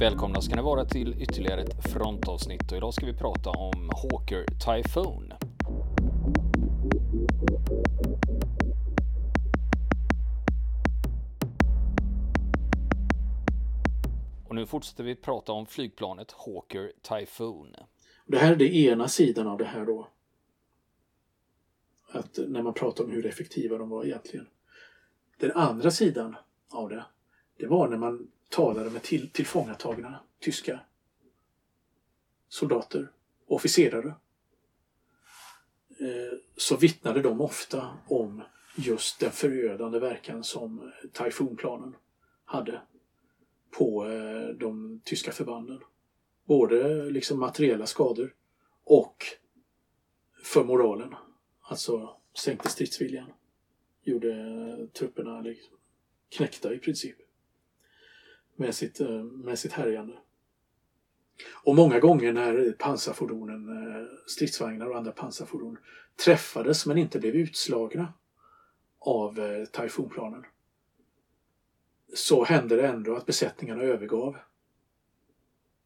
[0.00, 4.44] Välkomna ska ni vara till ytterligare ett frontavsnitt och idag ska vi prata om Hawker
[4.44, 5.32] Typhoon.
[14.48, 17.74] Och nu fortsätter vi prata om flygplanet Hawker Typhoon.
[18.26, 20.08] Det här är den ena sidan av det här då.
[22.12, 24.46] Att när man pratar om hur effektiva de var egentligen.
[25.38, 26.36] Den andra sidan
[26.70, 27.04] av det,
[27.58, 30.80] det var när man talade med till, tillfångatagna tyska
[32.48, 33.10] soldater
[33.46, 34.14] och officerare.
[36.00, 38.42] Eh, så vittnade de ofta om
[38.76, 41.96] just den förödande verkan som Typhoonplanen
[42.44, 42.80] hade
[43.70, 45.80] på eh, de tyska förbanden.
[46.44, 48.34] Både liksom materiella skador
[48.84, 49.24] och
[50.42, 51.14] för moralen.
[51.60, 53.32] Alltså sänkte stridsviljan.
[54.02, 55.74] Gjorde trupperna liksom
[56.28, 57.16] knäckta i princip.
[58.56, 60.18] Med sitt, eh, med sitt härjande.
[61.64, 65.78] Och många gånger när pansarfordonen, eh, stridsvagnar och andra pansarfordon
[66.24, 68.12] träffades men inte blev utslagna
[68.98, 70.44] av eh, Taifunplanen
[72.14, 74.36] så hände det ändå att besättningarna övergav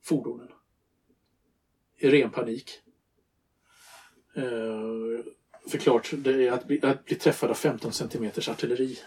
[0.03, 0.49] fordonen.
[1.97, 2.83] I ren panik.
[5.71, 8.99] Förklart, det är att, bli, att bli träffad av 15 cm artilleri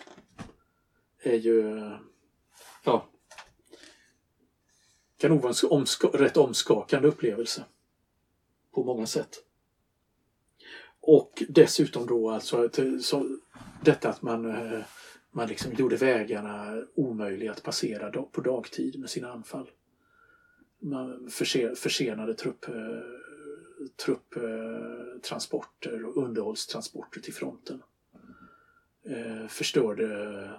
[1.20, 1.90] är ju...
[2.84, 3.10] Ja.
[5.24, 7.66] Kan nog vara en omska, rätt omskakande upplevelse.
[8.72, 9.44] På många sätt.
[11.00, 13.38] Och dessutom då alltså eh, så,
[13.82, 14.80] detta att man eh,
[15.32, 19.70] man liksom gjorde vägarna omöjliga att passera på dagtid med sina anfall.
[20.80, 21.30] Man
[21.76, 22.74] försenade trupp, eh,
[24.06, 27.84] trupptransporter och underhållstransporter till fronten.
[29.50, 30.50] Förstörde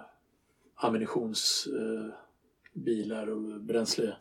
[0.75, 4.15] ammunitionsbilar och bränsle...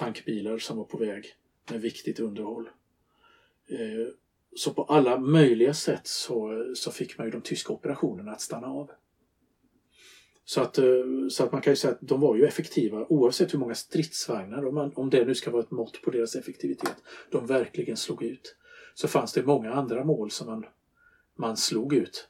[0.00, 1.34] Tankbilar som var på väg
[1.70, 2.68] med viktigt underhåll.
[3.66, 4.12] Eh,
[4.56, 8.66] så på alla möjliga sätt så, så fick man ju de tyska operationerna att stanna
[8.66, 8.90] av.
[10.44, 10.84] Så att, eh,
[11.30, 14.66] så att man kan ju säga att de var ju effektiva oavsett hur många stridsvagnar,
[14.66, 16.96] om, man, om det nu ska vara ett mått på deras effektivitet,
[17.30, 18.56] de verkligen slog ut.
[18.94, 20.66] Så fanns det många andra mål som man,
[21.36, 22.28] man slog ut.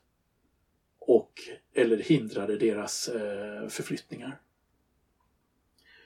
[0.99, 1.33] Och,
[1.75, 4.41] eller hindrade deras eh, förflyttningar.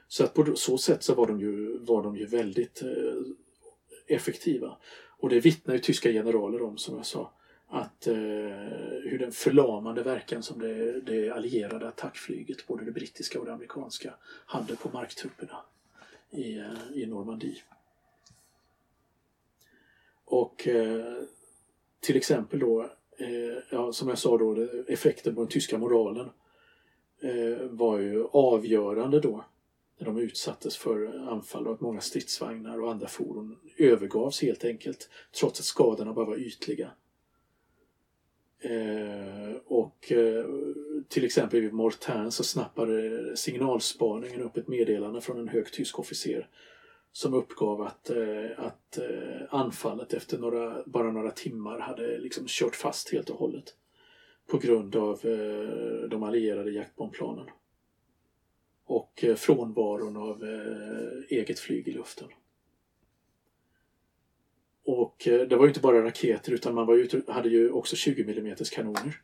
[0.09, 2.89] Så att på så sätt så var de ju, var de ju väldigt eh,
[4.07, 4.77] effektiva.
[5.19, 7.33] Och det vittnar ju tyska generaler om som jag sa
[7.69, 8.15] att eh,
[9.05, 14.15] hur den förlamande verkan som det, det allierade attackflyget, både det brittiska och det amerikanska,
[14.47, 15.57] hade på marktrupperna
[16.31, 17.63] i, eh, i Normandie.
[20.25, 21.15] Och eh,
[22.01, 22.83] till exempel då,
[23.19, 26.31] eh, ja, som jag sa då, effekten på den tyska moralen
[27.21, 29.45] eh, var ju avgörande då
[29.99, 35.09] när de utsattes för anfall och att många stridsvagnar och andra fordon övergavs helt enkelt
[35.41, 36.91] trots att skadorna bara var ytliga.
[38.61, 40.45] Eh, och eh,
[41.09, 46.49] till exempel vid Mortain så snappade signalspaningen upp ett meddelande från en hög tysk officer
[47.13, 52.77] som uppgav att, eh, att eh, anfallet efter några, bara några timmar hade liksom kört
[52.77, 53.75] fast helt och hållet
[54.51, 57.47] på grund av eh, de allierade jaktbombplanen
[58.85, 62.29] och eh, frånvaron av eh, eget flyg i luften.
[64.85, 67.97] Och eh, det var ju inte bara raketer utan man var ju, hade ju också
[67.97, 69.21] 20 mm kanoner.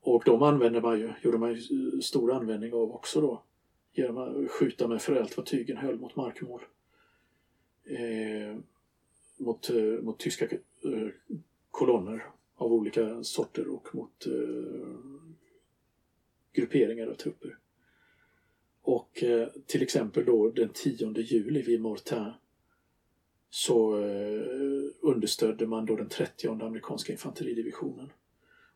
[0.00, 1.60] Och de använde man ju, gjorde man ju
[2.02, 3.42] stor användning av också då.
[3.92, 6.62] Genom att skjuta med förällt vad tygen höll mot markmål.
[7.84, 8.56] Eh,
[9.36, 11.08] mot, eh, mot tyska eh,
[11.70, 14.32] kolonner av olika sorter och mot eh,
[16.52, 17.58] grupperingar av trupper.
[18.82, 22.32] Och eh, till exempel då den 10 juli vid Mortain
[23.50, 24.42] så eh,
[25.00, 28.12] understödde man då den 30 amerikanska infanteridivisionen.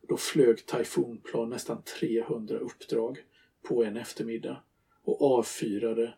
[0.01, 3.23] Då flög Typhoonplan nästan 300 uppdrag
[3.61, 4.63] på en eftermiddag
[5.03, 6.13] och avfyrade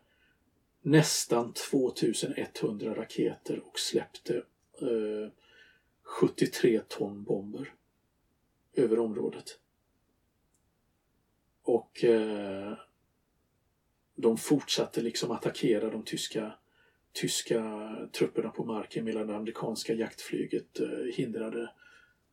[0.82, 4.36] nästan 2100 raketer och släppte
[4.80, 5.32] eh,
[6.02, 7.74] 73 ton bomber
[8.74, 9.58] över området.
[11.62, 12.78] Och eh,
[14.20, 16.52] de fortsatte liksom attackera de tyska
[17.12, 21.70] tyska trupperna på marken medan det amerikanska jaktflyget eh, hindrade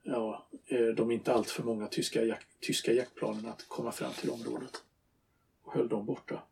[0.04, 4.84] ja, eh, de inte alltför många tyska, jak tyska jaktplanen att komma fram till området
[5.64, 6.44] och höll dem borta.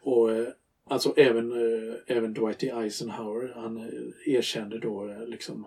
[0.00, 0.48] Och eh,
[0.84, 2.70] alltså även, eh, även Dwight D.
[2.70, 5.66] Eisenhower han eh, erkände då liksom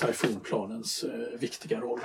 [0.00, 1.04] Typhoonplanens
[1.38, 2.00] viktiga roll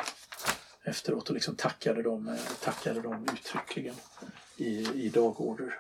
[0.90, 3.96] efteråt och liksom tackade dem, eh, tackade dem uttryckligen
[4.58, 5.80] i, i dagorder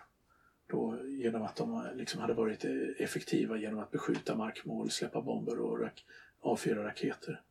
[1.07, 5.59] genom att de eh, liksom hade varit eh, effektiva genom att beskjuta markmål, släppa bomber
[5.59, 6.06] och rak
[6.41, 7.41] avfyra raketer.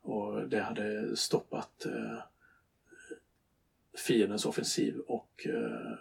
[0.00, 2.18] Och det hade stoppat eh,
[4.06, 5.98] fiendens offensiv och eh,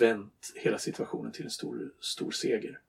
[0.00, 2.80] vänt hela situationen till en stor, stor seger.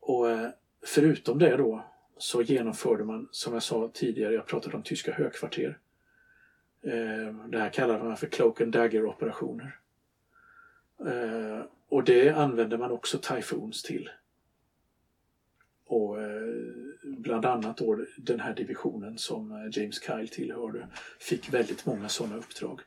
[0.00, 0.50] Och eh,
[0.82, 1.84] förutom det då
[2.18, 5.78] så genomförde man, som jag sa tidigare, jag pratade om tyska högkvarter.
[6.82, 9.78] Eh, det här kallade man för cloak and dagger operationer.
[11.06, 14.10] Eh, och det använde man också typhoons till.
[15.86, 16.54] Och eh,
[17.02, 20.88] bland annat då den här divisionen som James Kyle tillhörde
[21.20, 22.80] fick väldigt många sådana uppdrag.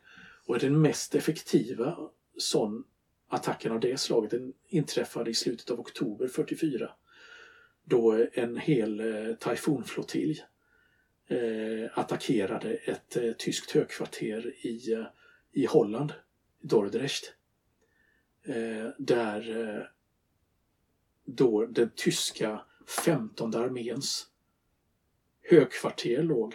[0.46, 1.96] Och den mest effektiva
[2.36, 2.84] sån
[3.28, 6.90] attacken av det slaget den inträffade i slutet av oktober 44
[7.88, 10.44] då en hel eh, tajfunflottilj
[11.28, 15.06] eh, attackerade ett eh, tyskt högkvarter i, eh,
[15.52, 16.12] i Holland,
[16.60, 17.34] Dordrecht.
[18.42, 19.82] Eh, där eh,
[21.24, 22.60] då den tyska
[23.04, 24.26] 15 arméns
[25.42, 26.54] högkvarter låg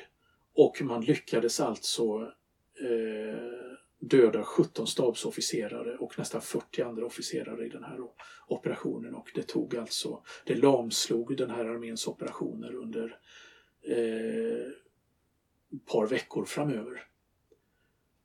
[0.54, 2.34] och man lyckades alltså
[2.82, 3.31] eh,
[4.02, 8.00] döda 17 stabsofficerare och nästan 40 andra officerare i den här
[8.48, 13.20] operationen och det tog alltså, det lamslog den här arméns operationer under
[13.82, 14.68] eh,
[15.74, 17.08] ett par veckor framöver.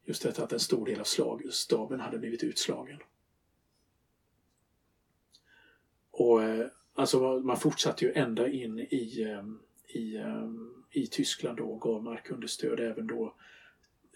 [0.05, 2.99] Just detta att en stor del av slagstaben hade blivit utslagen.
[6.11, 9.44] Och eh, alltså man fortsatte ju ända in i, eh,
[10.00, 10.50] i, eh,
[10.90, 13.34] i Tyskland då och gav markunderstöd även då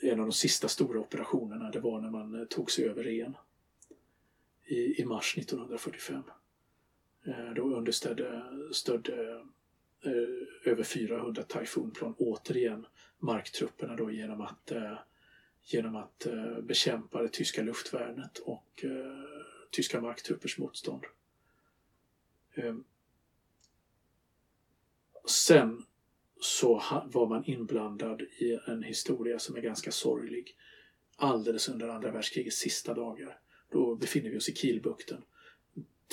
[0.03, 3.37] en av de sista stora operationerna det var när man eh, tog sig över Ren
[4.65, 6.23] i, i mars 1945.
[7.27, 9.45] Eh, då understödde stödde,
[10.05, 12.87] eh, över 400 Typhoonplan återigen
[13.19, 14.99] marktrupperna då genom att, eh,
[15.63, 19.25] genom att eh, bekämpa det tyska luftvärnet och eh,
[19.71, 21.05] tyska marktruppers motstånd.
[22.55, 22.85] Ehm.
[25.25, 25.85] Sen
[26.41, 30.57] så var man inblandad i en historia som är ganska sorglig.
[31.17, 33.39] Alldeles under andra världskrigets sista dagar.
[33.71, 35.23] Då befinner vi oss i Kielbukten.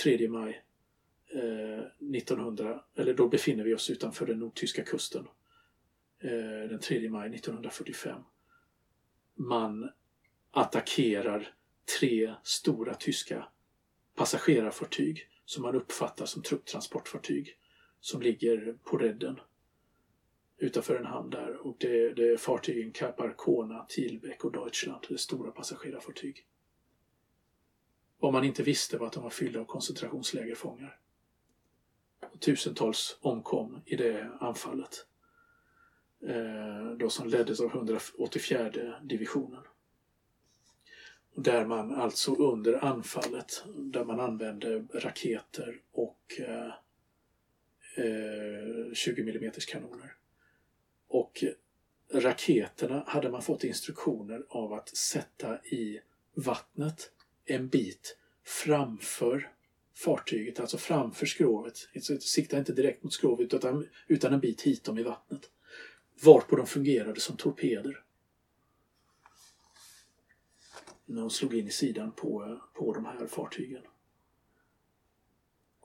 [0.03, 0.63] 3 maj
[1.33, 5.27] eh, 1900, eller då befinner vi oss utanför den nordtyska kusten.
[6.19, 8.21] Eh, den 3 maj 1945.
[9.35, 9.89] Man
[10.51, 11.53] attackerar
[11.99, 13.47] tre stora tyska
[14.15, 17.57] passagerarfartyg som man uppfattar som trupptransportfartyg
[17.99, 19.39] som ligger på redden
[20.57, 23.21] utanför en hamn där och det, det är fartygen Cap
[23.89, 26.45] Tilbeck och Deutschland, det är stora passagerarfartyg.
[28.19, 30.99] Vad man inte visste var att de var fyllda av koncentrationslägerfångar.
[32.39, 35.05] Tusentals omkom i det anfallet.
[36.27, 39.63] Eh, då som leddes av 184 divisionen.
[41.35, 46.73] Där man alltså under anfallet, där man använde raketer och eh,
[48.05, 50.16] eh, 20 mm kanoner
[51.07, 51.43] och
[52.11, 56.01] raketerna hade man fått instruktioner av att sätta i
[56.33, 57.11] vattnet
[57.45, 59.51] en bit framför
[59.95, 61.89] fartyget, alltså framför skrovet.
[61.95, 65.51] Alltså, sikta inte direkt mot skrovet utan, utan en bit hitom i vattnet.
[66.23, 68.03] Varpå de fungerade som torpeder.
[71.05, 73.83] När de slog in i sidan på, på de här fartygen.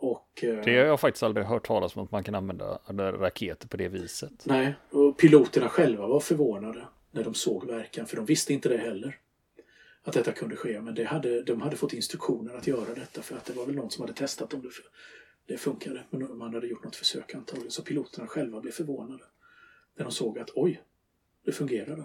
[0.03, 2.79] Och, eh, det har jag faktiskt aldrig hört talas om att man kan använda
[3.13, 4.47] raketer på det viset.
[4.47, 8.77] Nej, och piloterna själva var förvånade när de såg verkan, för de visste inte det
[8.77, 9.19] heller.
[10.03, 13.37] Att detta kunde ske, men det hade, de hade fått instruktioner att göra detta för
[13.37, 14.69] att det var väl någon som hade testat om det,
[15.47, 16.05] det funkade.
[16.11, 19.25] Men man hade gjort något försök antagligen, så piloterna själva blev förvånade.
[19.97, 20.83] När de såg att oj,
[21.45, 22.05] det fungerade.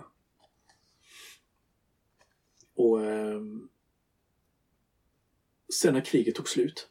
[2.76, 3.42] Och eh,
[5.74, 6.90] sen när kriget tog slut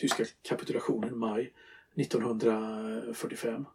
[0.00, 1.52] tyska kapitulationen maj
[1.94, 3.66] 1945.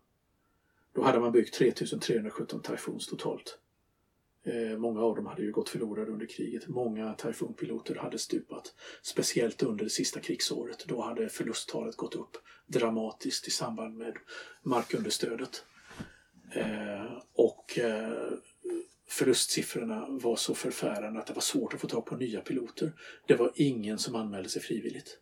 [0.94, 3.58] Då hade man byggt 3317 Typhoons totalt.
[4.44, 6.68] Eh, många av dem hade ju gått förlorade under kriget.
[6.68, 8.74] Många Typhoon-piloter hade stupat.
[9.02, 10.86] Speciellt under det sista krigsåret.
[10.88, 14.18] Då hade förlusttalet gått upp dramatiskt i samband med
[14.64, 15.66] markunderstödet.
[16.52, 18.32] Eh, och eh,
[19.08, 22.92] förlustsiffrorna var så förfärande att det var svårt att få tag på nya piloter.
[23.28, 25.20] Det var ingen som anmälde sig frivilligt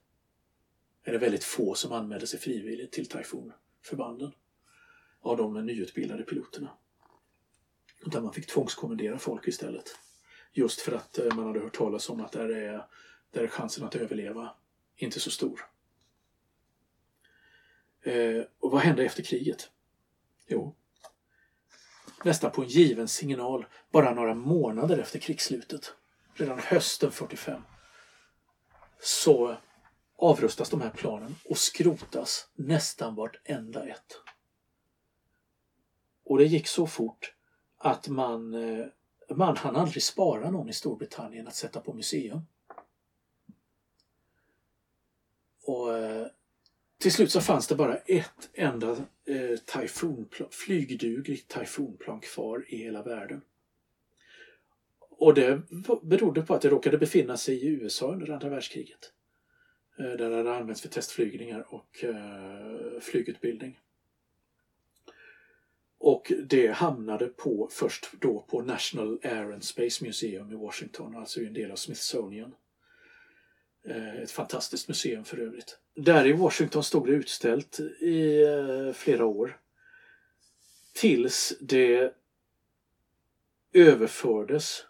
[1.04, 4.32] är det väldigt få som anmäler sig frivilligt till Typhoon-förbanden
[5.22, 6.78] av de nyutbildade piloterna.
[8.06, 9.98] Där man fick tvångskommendera folk istället.
[10.54, 12.88] Just för att eh, man hade hört talas om att där är,
[13.32, 14.56] där är chansen att överleva
[14.96, 15.66] inte så stor.
[18.02, 19.72] Eh, och vad hände efter kriget?
[20.48, 20.76] Jo,
[22.24, 25.94] nästan på en given signal, bara några månader efter krigsslutet,
[26.34, 27.62] redan hösten 45,
[29.00, 29.58] så
[30.24, 34.22] avrustas de här planen och skrotas nästan vartenda ett.
[36.24, 37.34] Och det gick så fort
[37.78, 38.86] att man, eh,
[39.36, 42.42] man hann aldrig spara någon i Storbritannien att sätta på museum.
[45.66, 46.28] Och eh,
[46.98, 48.92] till slut så fanns det bara ett enda
[49.26, 53.42] eh, tyfonplan, flygdugligt tyfonplan kvar i hela världen.
[55.10, 55.62] Och det
[56.02, 59.13] berodde på att det råkade befinna sig i USA under andra världskriget.
[60.04, 63.80] Eh, där det hade använts för testflygningar och eh, flygutbildning.
[65.98, 71.40] Och det hamnade på, först då på National Air and Space Museum i Washington, alltså
[71.40, 72.56] en del av Smithsonian.
[73.86, 75.80] Eh, ett fantastiskt museum för övrigt.
[75.96, 78.46] Där i Washington stod det utställt i
[78.96, 79.60] flera år.
[80.94, 82.14] Tills det
[83.74, 84.86] överfördes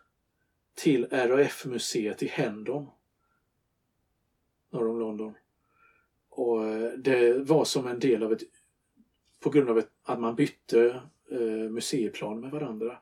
[0.76, 2.90] till RAF-museet i Hendon
[5.18, 5.34] London.
[6.30, 8.42] Och eh, det var som en del av ett,
[9.40, 11.02] på grund av ett, att man bytte
[11.32, 12.98] eh, museiplan med varandra.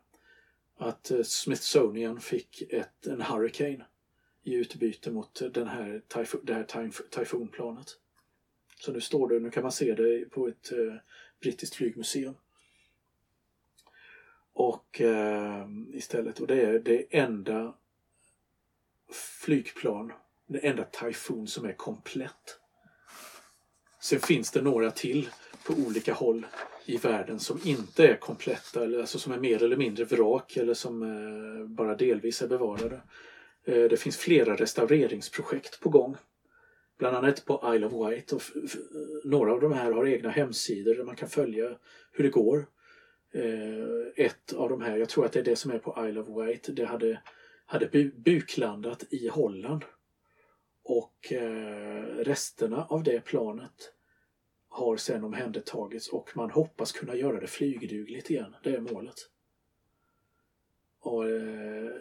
[0.75, 3.85] Att eh, Smithsonian fick ett, en Hurricane
[4.43, 6.01] i utbyte mot den här,
[6.43, 7.97] det här tyfonplanet.
[8.79, 10.95] Så nu står det, nu kan man se det på ett eh,
[11.39, 12.35] brittiskt flygmuseum.
[14.53, 17.73] Och eh, istället, och det är det enda
[19.43, 20.13] flygplan,
[20.51, 22.59] det enda Typhoon som är komplett.
[24.01, 25.29] Sen finns det några till
[25.65, 26.45] på olika håll
[26.85, 30.73] i världen som inte är kompletta, eller alltså som är mer eller mindre vrak eller
[30.73, 33.01] som eh, bara delvis är bevarade.
[33.65, 36.17] Eh, det finns flera restaureringsprojekt på gång.
[36.99, 38.31] Bland annat på Isle of Wight.
[38.31, 38.41] Och
[39.23, 41.77] några av de här har egna hemsidor där man kan följa
[42.11, 42.65] hur det går.
[43.33, 46.19] Eh, ett av de här, jag tror att det är det som är på Isle
[46.19, 47.21] of Wight, det hade,
[47.65, 49.85] hade buklandat i Holland.
[50.83, 53.93] Och eh, resterna av det planet
[54.69, 58.55] har sedan omhändertagits och man hoppas kunna göra det flygdugligt igen.
[58.63, 59.15] Det är målet.
[60.99, 61.91] Och eh,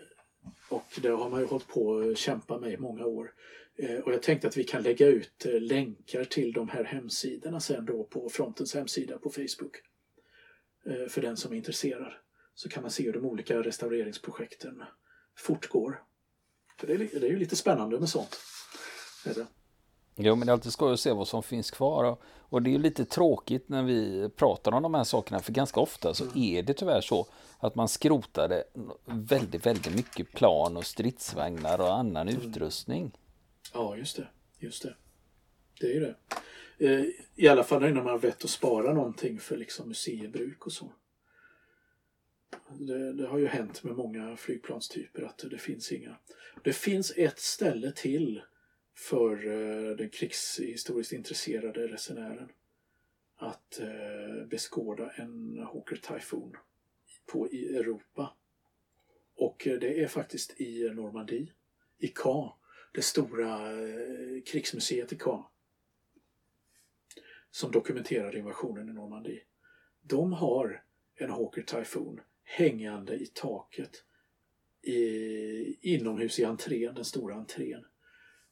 [0.68, 3.32] och det har man ju hållit på att kämpa med i många år.
[3.76, 7.60] Eh, och jag tänkte att vi kan lägga ut eh, länkar till de här hemsidorna
[7.60, 9.76] sen då på Frontens hemsida på Facebook.
[10.86, 12.12] Eh, för den som är intresserad.
[12.54, 14.82] Så kan man se hur de olika restaureringsprojekten
[15.36, 16.02] fortgår.
[16.78, 18.40] För det är, det är ju lite spännande med sånt.
[19.24, 19.46] Det?
[20.16, 22.04] Jo, men det är alltid skoj att se vad som finns kvar.
[22.04, 25.80] Och, och det är lite tråkigt när vi pratar om de här sakerna, för ganska
[25.80, 26.36] ofta så mm.
[26.36, 27.26] är det tyvärr så
[27.58, 28.64] att man skrotade
[29.04, 32.42] väldigt, väldigt mycket plan och stridsvagnar och annan mm.
[32.42, 33.12] utrustning.
[33.74, 34.28] Ja, just det.
[34.58, 34.94] Just det.
[35.80, 36.14] Det är det.
[36.80, 40.72] Eh, I alla fall när man har vett att spara någonting för liksom museibruk och
[40.72, 40.92] så.
[42.78, 46.16] Det, det, har ju hänt med många flygplanstyper att det finns inga.
[46.64, 48.42] Det finns ett ställe till
[48.94, 52.52] för eh, den krigshistoriskt intresserade resenären
[53.36, 56.56] att eh, beskåda en Hawker Typhoon
[57.26, 58.36] på i Europa.
[59.34, 61.52] Och eh, det är faktiskt i Normandie,
[61.98, 62.50] i Caen,
[62.92, 63.60] det stora
[64.46, 65.44] krigsmuseet i Caen
[67.50, 69.40] som dokumenterar invasionen i Normandie.
[70.00, 74.04] De har en Hawker Typhoon hängande i taket
[74.82, 77.84] i, inomhus i entrén, den stora entrén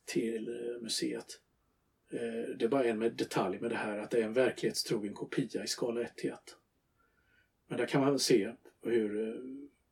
[0.09, 1.41] till eh, museet.
[2.11, 5.15] Eh, det är bara en med detalj med det här att det är en verklighetstrogen
[5.15, 6.39] kopia i skala 1 till 1.
[7.67, 9.35] Men där kan man se hur eh,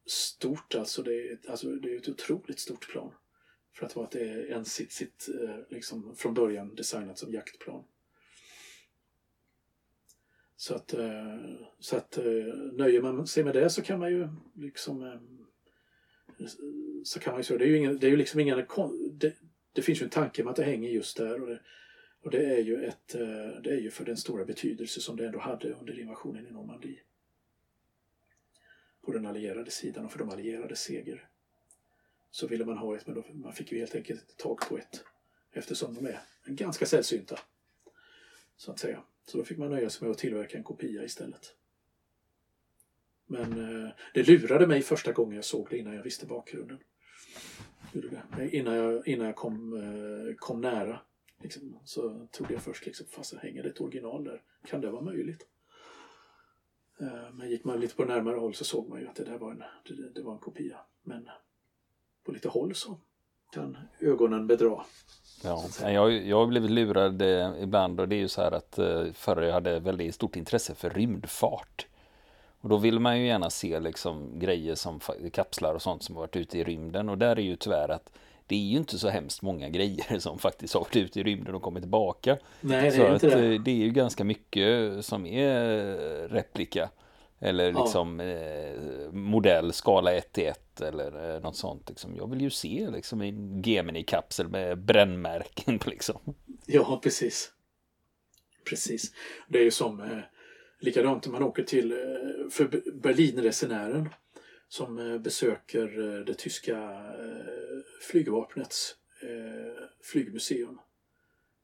[0.07, 3.13] stort, alltså det är, alltså det är ett otroligt stort plan.
[3.73, 5.29] För att vara att det är ensitsigt,
[5.69, 7.85] liksom från början designat som jaktplan.
[10.57, 10.95] Så att,
[11.79, 12.19] så att
[12.73, 15.21] nöjer man sig med det så kan man ju liksom
[17.05, 18.67] så kan man ju säga, det är ju, ingen, det är ju liksom ingen,
[19.11, 19.35] det,
[19.77, 21.61] det finns ju en tanke med att det hänger just där och det,
[22.21, 25.27] och det är ju ett, eh, det är ju för den stora betydelse som det
[25.27, 27.01] ändå hade under invasionen i Normandie.
[29.03, 31.29] På den allierade sidan och för de allierade seger.
[32.31, 35.05] Så ville man ha ett, men då, man fick ju helt enkelt tag på ett.
[35.53, 37.39] Eftersom de är ganska sällsynta.
[38.57, 39.03] Så att säga.
[39.25, 41.55] Så då fick man nöja sig med att tillverka en kopia istället.
[43.27, 43.53] Men
[43.85, 46.79] eh, det lurade mig första gången jag såg det innan jag visste bakgrunden
[47.97, 48.57] gjorde det.
[48.57, 51.01] Innan jag, innan jag kom, eh, kom nära
[51.43, 54.43] liksom, så trodde jag först liksom, fast hänger det ett original där?
[54.67, 55.47] Kan det vara möjligt?
[57.01, 59.39] Eh, men gick man lite på närmare håll så såg man ju att det där
[59.39, 60.77] var en, det, det var en kopia.
[61.03, 61.29] Men
[62.25, 62.99] på lite håll så
[63.53, 64.85] kan ögonen bedra.
[65.45, 68.79] Ja, jag, jag har blivit lurad eh, ibland och det är ju så här att
[69.17, 71.87] förr jag hade väldigt stort intresse för rymdfart.
[72.67, 75.01] Och då vill man ju gärna se liksom grejer som
[75.33, 78.11] kapslar och sånt som har varit ute i rymden och där är ju tyvärr att
[78.47, 81.55] det är ju inte så hemskt många grejer som faktiskt har varit ute i rymden
[81.55, 82.39] och kommit tillbaka.
[82.61, 83.55] Nej, det är inte det.
[83.55, 86.91] eh, det är ju ganska mycket som är replika.
[87.39, 87.83] Eller Ja.
[87.85, 91.89] liksom eh, modell skala 1 till 1 eller eh, något sånt.
[91.89, 92.17] Liksom.
[92.17, 96.21] Jag vill ju se liksom en Gemini-kapsel med brännmärken liksom.
[96.67, 97.53] Ja, precis.
[98.69, 99.13] Precis.
[99.49, 100.19] Det är ju som eh,
[100.79, 101.99] likadant när man åker till eh,
[102.51, 104.09] för Berlinresenären
[104.69, 107.03] som eh, besöker eh, det tyska
[108.01, 108.97] flygvapnets
[110.03, 110.81] flygmuseum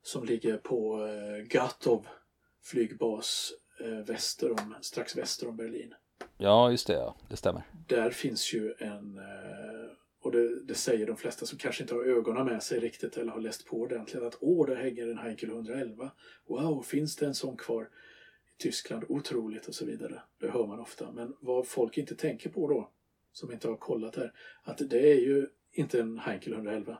[0.02, 1.08] som ligger på
[1.50, 2.06] Gatow
[2.62, 3.52] flygbas
[4.06, 5.94] väster om, strax väster om Berlin.
[6.38, 7.16] Ja, just det, ja.
[7.28, 7.62] det stämmer.
[7.88, 9.20] Där finns ju en,
[10.22, 13.32] och det, det säger de flesta som kanske inte har ögonen med sig riktigt eller
[13.32, 16.10] har läst på ordentligt, att åh, där hänger en Heinkel 111.
[16.48, 17.88] Wow, finns det en sån kvar
[18.58, 19.04] i Tyskland?
[19.08, 20.22] Otroligt och så vidare.
[20.38, 21.12] Det hör man ofta.
[21.12, 22.90] Men vad folk inte tänker på då,
[23.32, 24.32] som inte har kollat här,
[24.62, 26.98] att det är ju inte en Heinkel 111.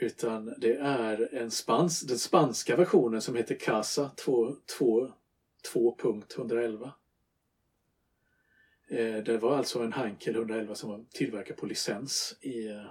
[0.00, 6.90] Utan det är en spans, den spanska versionen som heter Casa 2.111.
[8.88, 12.86] Eh, Det var alltså en Heinkel 111 som var tillverkad på licens i, eh,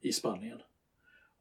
[0.00, 0.60] i Spanien.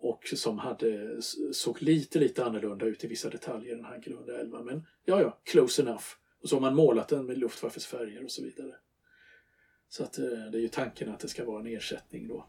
[0.06, 1.22] Och som hade,
[1.52, 4.62] såg lite, lite annorlunda ut i vissa detaljer än Hanken 111.
[4.64, 6.04] Men ja, ja, close enough.
[6.42, 8.76] Och så har man målat den med Luftwaffes färger och så vidare.
[9.90, 12.46] Så att eh, det är ju tanken att det ska vara en ersättning då.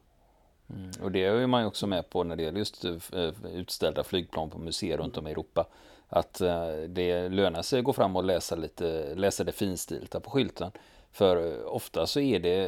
[0.70, 0.90] Mm.
[1.02, 4.50] Och det är man ju också med på när det gäller just eh, utställda flygplan
[4.50, 5.66] på museer runt om i Europa.
[6.08, 10.30] Att eh, det lönar sig att gå fram och läsa lite, läsa det finstilta på
[10.30, 10.70] skylten.
[11.12, 12.66] För ofta så är det,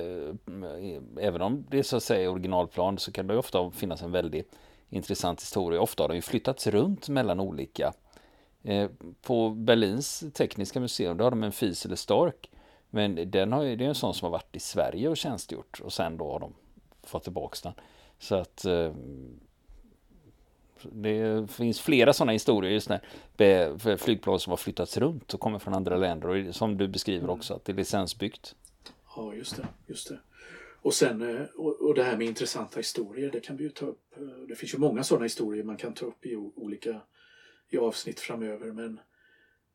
[1.21, 4.54] även om det är så att säga originalplan, så kan det ofta finnas en väldigt
[4.90, 5.80] intressant historia.
[5.80, 7.92] Ofta har de ju flyttats runt mellan olika.
[8.62, 8.90] Eh,
[9.22, 12.51] på Berlins tekniska museum, då har de en Fiesele Stark.
[12.90, 15.81] Men den har ju, det är en sån som har varit i Sverige och tjänstgjort
[15.81, 16.55] och sen då har de
[17.03, 17.72] fått tillbaka den.
[18.18, 18.92] Så att eh,
[20.83, 25.74] det finns flera sådana historier just när flygplan som har flyttats runt och kommer från
[25.74, 28.55] andra länder och som du beskriver också att det är licensbyggt.
[29.16, 29.66] Ja, just det.
[29.87, 30.18] Just det.
[30.83, 34.17] Och sen, eh, och, det här med intressanta historier, det kan vi ju ta upp.
[34.17, 37.01] Eh, det finns ju många sådana historier man kan ta upp i olika
[37.69, 39.01] i avsnitt framöver, men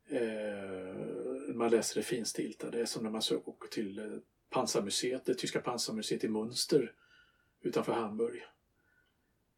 [0.08, 2.72] eh, man läser det finstilta.
[2.72, 4.06] Det är som när man åker till eh,
[4.50, 6.92] pansarmuseet, det tyska pansarmuseet i Münster
[7.62, 8.44] utanför Hamburg.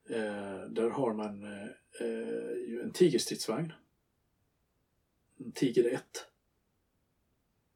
[0.10, 3.74] Eh, där har man eh, eh, ju en tigerstridsvagn.
[5.38, 6.04] En Tiger 1.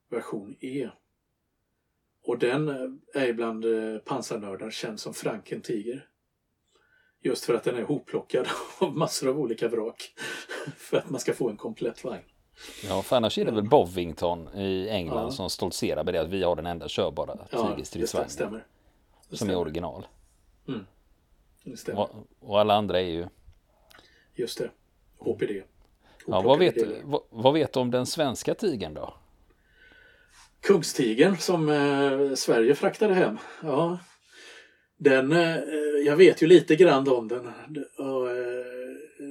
[0.09, 0.89] Version E.
[2.23, 6.05] Och den eh, är ibland eh, pansarnördar känd som Franken Tiger.
[7.21, 8.47] Just för att den är hopplockad
[8.79, 10.13] av massor av olika vrak.
[10.77, 12.23] för att man ska få en komplett vagn.
[12.83, 15.31] Ja, för annars är det väl Bovington i England Ja.
[15.31, 18.61] som stoltserar med det att vi har den enda körbara Ja, det tigerstridsvagnen.
[19.29, 20.07] Det som är original.
[21.75, 22.01] Stämmer.
[22.01, 23.27] Och, och alla andra är ju...
[24.35, 24.71] Just det.
[25.17, 25.63] HPD.
[26.27, 29.13] Ja, vad, vet, vad, vad vet du om den svenska tigern då?
[30.61, 33.37] Kungstigern som eh, Sverige fraktade hem.
[33.63, 33.99] Ja,
[34.97, 35.57] den, eh,
[36.05, 37.47] jag vet ju lite grann om den.
[37.97, 38.65] Och, eh,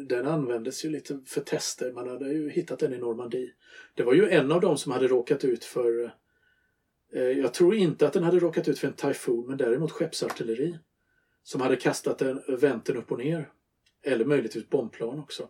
[0.08, 1.92] den användes ju lite för tester.
[1.92, 3.52] Man hade ju hittat den i Normandie.
[3.94, 6.10] Det var ju en av dem som hade råkat ut för eh,
[7.12, 10.78] eh jag tror inte att den hade råkat ut för en tyfon men däremot skeppsartilleri.
[11.42, 13.48] Som hade kastat den, vänt den upp och ner.
[14.02, 15.48] Eller möjligtvis bombplan också.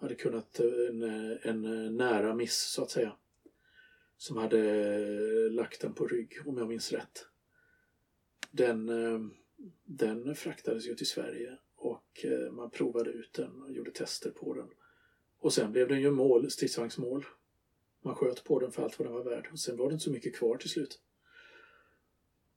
[0.00, 3.12] Hade kunnat eh, en, eh, en nära miss så att säga
[4.16, 4.60] som hade
[4.94, 7.26] eh, lagt den på rygg om jag minns rätt.
[8.50, 9.20] Den, eh,
[9.84, 14.54] den fraktades ju till Sverige och eh, man provade ut den och gjorde tester på
[14.54, 14.68] den.
[15.38, 17.26] Och sen blev den ju mål, stridsvagnsmål.
[18.02, 20.04] Man sköt på den för allt vad den var värd och sen var det inte
[20.04, 21.00] så mycket kvar till slut.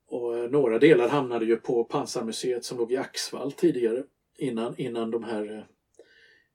[0.05, 4.03] Och några delar hamnade ju på pansarmuseet som låg i Axvall tidigare
[4.37, 5.67] innan, innan de här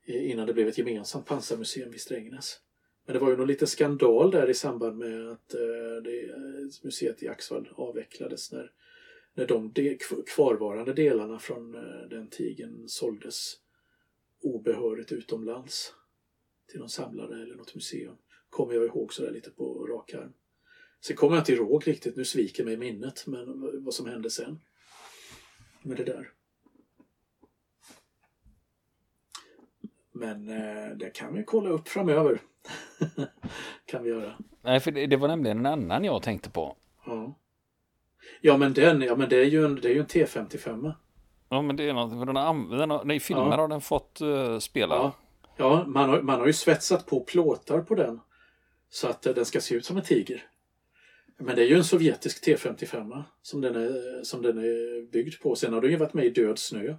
[0.06, 2.60] innan det blev ett gemensamt pansarmuseum vid Strängnäs.
[3.06, 6.66] Men det var ju någon liten skandal där i samband med att eh, det, eh,
[6.82, 8.72] museet i Axvall avvecklades när,
[9.34, 13.56] när de de, kvarvarande delarna från eh, den tigen såldes
[14.42, 15.94] obehörigt utomlands
[16.70, 18.16] till någon samlare eller något museum.
[18.50, 20.32] Kommer jag ihåg sådär lite på rak arm.
[21.00, 24.60] Sen kommer jag inte ihåg riktigt, nu sviker mig minnet, men vad som hände sen
[25.82, 26.32] med det där.
[30.12, 32.40] Men eh, det kan vi kolla upp framöver.
[33.86, 34.32] kan vi göra.
[34.62, 36.76] Nej, för det, det var nämligen en annan jag tänkte på.
[37.06, 37.38] Ja.
[38.40, 40.92] Ja men den, ja men det är ju en, det är ju en T55.
[41.48, 43.56] Ja, men det är något, för den har, den har, I filmer Ja.
[43.56, 44.94] har den fått eh, spela.
[44.94, 45.12] Ja,
[45.56, 48.20] ja man, har, man har ju svetsat på plåtar på den.
[48.90, 50.42] Så att eh, den ska se ut som en tiger.
[51.38, 55.56] Men det är ju en sovjetisk T55 som den är, som den är byggd på.
[55.56, 56.94] Sen har den ju varit med i Död snö.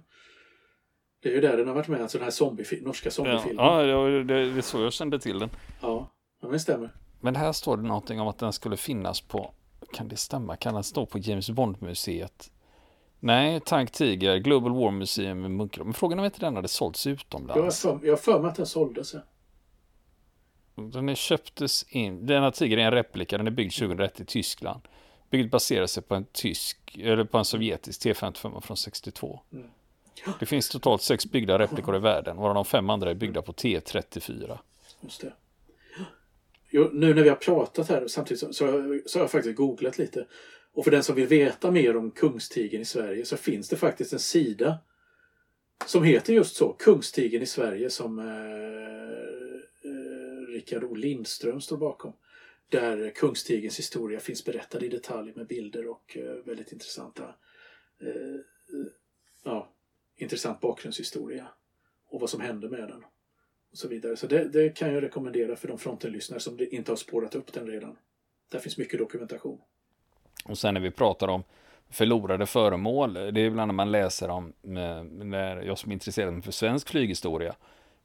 [1.26, 3.64] Det är ju där den har varit med, alltså den här zombie, norska zombiefilmen.
[3.64, 5.50] Ja, ja det, det är så jag kände till den.
[5.80, 6.10] Ja,
[6.42, 6.90] ja det stämmer.
[7.20, 9.54] Men här står det någonting om att den skulle finnas på,
[9.92, 10.56] kan det stämma?
[10.56, 12.50] Kan den stå på James Bond-museet?
[13.20, 15.86] Nej, Tank Tiger, Global War Museum i Munkedal.
[15.86, 17.84] Men frågan är om inte den hade sålts utomlands.
[17.84, 19.14] Jag har för mig att den såldes.
[19.14, 19.20] Ja.
[20.74, 22.26] Den är köptes in.
[22.26, 23.38] Denna tiger är en replika.
[23.38, 24.80] Den är byggd 2001 i Tyskland.
[25.30, 29.40] Byggd baserar sig på en tysk, eller på en sovjetisk T55 från 62.
[29.52, 29.66] Mm.
[30.40, 33.52] Det finns totalt sex byggda replikor i världen, varav de fem andra är byggda på
[33.52, 34.58] T34.
[35.00, 35.32] Just det.
[36.70, 38.66] Jo, nu när vi har pratat här samtidigt så, så,
[39.06, 40.26] så har jag faktiskt googlat lite.
[40.72, 44.12] Och för den som vill veta mer om Kungstigen i Sverige så finns det faktiskt
[44.12, 44.78] en sida
[45.86, 48.24] som heter just så, Kungstigen i Sverige som eh,
[49.90, 52.12] eh, Rickard O Lindström står bakom.
[52.68, 57.22] Där Kungstigens historia finns berättad i detalj med bilder och eh, väldigt intressanta
[58.00, 58.40] eh,
[59.44, 59.72] ja,
[60.16, 61.48] intressant bakgrundshistoria
[62.08, 63.04] och vad som hände med den.
[63.70, 64.16] Och så vidare.
[64.16, 67.66] Så det, det kan jag rekommendera för de frontenlyssnare som inte har spårat upp den
[67.66, 67.96] redan.
[68.50, 69.60] Där finns mycket dokumentation.
[70.44, 71.42] Och sen när vi pratar om
[71.90, 76.52] förlorade föremål, det är ibland när man läser om, när jag som är intresserad för
[76.52, 77.56] svensk flyghistoria,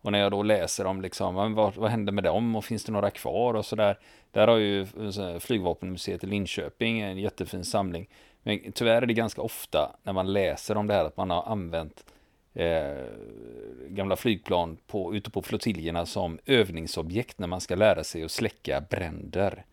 [0.02, 2.92] och när jag då läser om liksom, vad, vad hände med dem och finns det
[2.92, 4.00] några kvar och sådär.
[4.32, 8.10] Där har ju eh, Flygvapenmuseet i Linköping en jättefin samling.
[8.44, 11.44] Men tyvärr är det ganska ofta när man läser om det här att man har
[11.44, 12.06] använt
[12.54, 13.06] eh,
[13.88, 18.82] gamla flygplan på, ute på flottiljerna som övningsobjekt när man ska lära sig att släcka
[18.90, 19.66] bränder.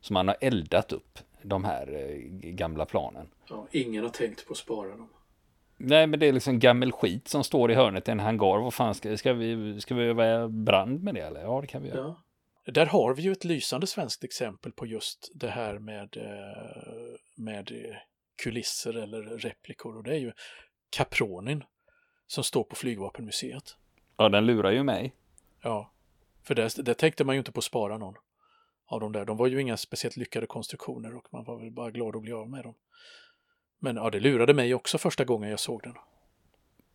[0.00, 2.16] Så man har eldat upp de här eh,
[2.50, 3.28] gamla planen.
[3.48, 5.08] Ja, ingen har tänkt på att spara dem.
[5.76, 8.62] Nej, men det är liksom gammel skit som står i hörnet i en hangar.
[8.62, 11.40] Vad fan ska, ska vi, ska vi öva brand med det eller?
[11.40, 12.16] Ja, det kan vi göra.
[12.64, 12.72] Ja.
[12.72, 17.70] Där har vi ju ett lysande svenskt exempel på just det här med, eh, med
[18.36, 20.32] kulisser eller replikor och det är ju
[20.90, 21.64] Capronin
[22.26, 23.76] som står på Flygvapenmuseet.
[24.16, 25.12] Ja, den lurar ju mig.
[25.62, 25.90] Ja,
[26.42, 28.14] för det, det tänkte man ju inte på att spara någon
[28.86, 29.24] av de där.
[29.24, 32.32] De var ju inga speciellt lyckade konstruktioner och man var väl bara glad att bli
[32.32, 32.74] av med dem.
[33.78, 35.94] Men ja, det lurade mig också första gången jag såg den.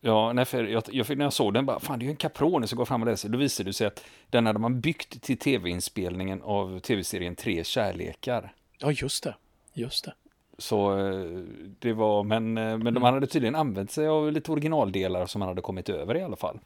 [0.00, 2.16] Ja, nej, för jag, jag, när jag såg den bara, fan det är ju en
[2.16, 3.28] Caproni som går fram och läser.
[3.28, 8.54] Då visade det sig att den hade man byggt till tv-inspelningen av tv-serien Tre kärlekar.
[8.78, 9.36] Ja, just det.
[9.72, 10.14] Just det.
[10.58, 11.44] Så eh,
[11.78, 13.02] det var, men, eh, men de mm.
[13.02, 16.60] hade tydligen använt sig av lite originaldelar som man hade kommit över i alla fall.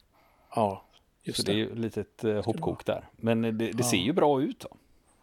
[0.54, 0.84] Ja,
[1.22, 1.52] just Så det.
[1.52, 3.08] det är ju ett litet eh, hopkok där.
[3.16, 3.84] Men det, det ja.
[3.84, 4.76] ser ju bra ut då.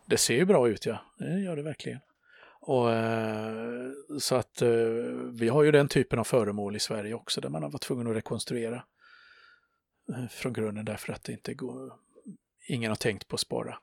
[0.06, 1.99] Det ser ju bra ut ja, det gör det verkligen.
[2.65, 2.88] Och,
[4.21, 4.62] så att
[5.32, 8.08] vi har ju den typen av föremål i Sverige också där man har varit tvungen
[8.08, 8.84] att rekonstruera
[10.30, 11.93] från grunden därför att det inte går,
[12.67, 13.78] ingen har tänkt på att spara.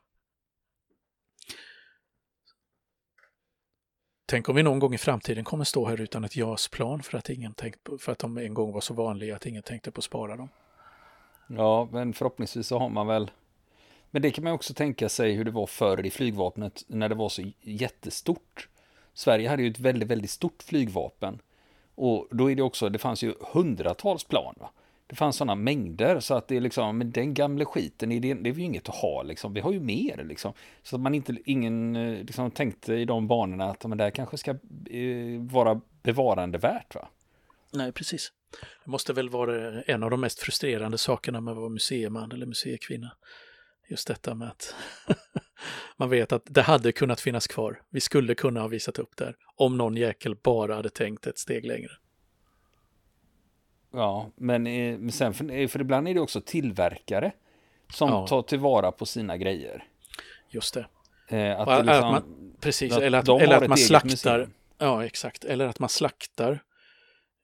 [4.31, 7.29] Tänk om vi någon gång i framtiden kommer stå här utan ett JAS-plan för att,
[7.29, 9.99] ingen tänkt på, för att de en gång var så vanliga att ingen tänkte på
[9.99, 10.49] att spara dem.
[11.47, 13.31] Ja, men förhoppningsvis så har man väl
[14.11, 17.15] men det kan man också tänka sig hur det var förr i flygvapnet när det
[17.15, 18.67] var så jättestort.
[19.13, 21.41] Sverige hade ju ett väldigt, väldigt stort flygvapen.
[21.95, 24.55] Och då är det också, det fanns ju hundratals plan.
[24.59, 24.69] Va?
[25.11, 28.49] Det fanns sådana mängder så att det är liksom, men den gamla skiten, det, det
[28.49, 29.53] är ju inget att ha liksom.
[29.53, 30.53] Vi har ju mer liksom.
[30.83, 34.11] Så att man inte, ingen eh, liksom tänkte i de banorna att men det här
[34.11, 37.07] kanske ska eh, vara bevarandevärt va?
[37.73, 38.31] Nej, precis.
[38.85, 42.45] Det måste väl vara en av de mest frustrerande sakerna med att vara museiman eller
[42.45, 43.11] museikvinna.
[43.89, 44.75] Just detta med att
[45.97, 47.81] man vet att det hade kunnat finnas kvar.
[47.89, 51.65] Vi skulle kunna ha visat upp där om någon jäkel bara hade tänkt ett steg
[51.65, 51.91] längre.
[53.91, 57.31] Ja, men eh, sen för, eh, för ibland är det också tillverkare
[57.93, 58.27] som ja.
[58.27, 59.83] tar tillvara på sina grejer.
[60.49, 60.85] Just det.
[61.27, 64.09] Eh, att, det liksom, att man, precis, att eller att, eller att man slaktar.
[64.39, 64.53] Museum.
[64.77, 65.43] Ja, exakt.
[65.43, 66.63] Eller att man slaktar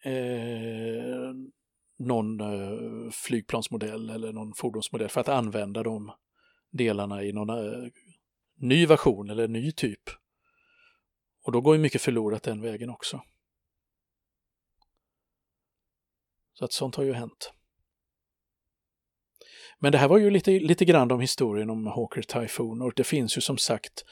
[0.04, 1.34] eh,
[2.00, 6.12] någon eh, flygplansmodell eller någon fordonsmodell för att använda dem
[6.72, 7.90] delarna i någon eh,
[8.60, 10.10] ny version eller ny typ.
[11.44, 13.22] Och då går ju mycket förlorat den vägen också.
[16.60, 17.52] Så att sånt har ju hänt.
[19.80, 23.04] Men det här var ju lite, lite grann om historien om Hawker Typhoon och det
[23.04, 24.04] finns ju som sagt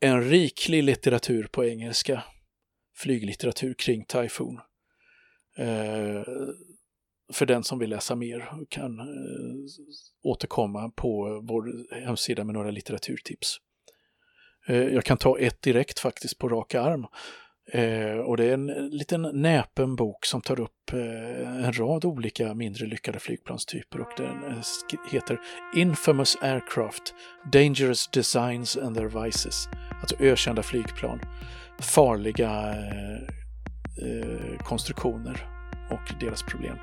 [0.00, 2.24] en riklig litteratur på engelska,
[2.96, 4.60] flyglitteratur kring Typhoon.
[5.56, 6.22] Eh,
[7.32, 9.04] för den som vill läsa mer kan eh,
[10.22, 13.56] återkomma på vår hemsida med några litteraturtips.
[14.66, 17.06] Eh, jag kan ta ett direkt faktiskt på rak arm.
[17.72, 22.54] Eh, och det är en liten näpen bok som tar upp eh, en rad olika
[22.54, 25.40] mindre lyckade flygplanstyper och den eh, heter
[25.76, 27.14] Infamous Aircraft,
[27.52, 29.68] Dangerous Designs and Their Vices
[30.00, 31.20] Alltså ökända flygplan,
[31.78, 33.22] farliga eh,
[34.04, 35.46] eh konstruktioner
[35.90, 36.76] och deras problem.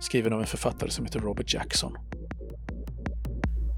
[0.00, 1.96] Skriven av en författare som heter Robert Jackson.